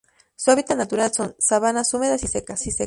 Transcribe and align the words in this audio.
Su 0.35 0.49
hábitat 0.49 0.79
natural 0.79 1.13
son: 1.13 1.35
sabanas 1.37 1.93
húmedas 1.93 2.23
y 2.23 2.27
secas. 2.27 2.63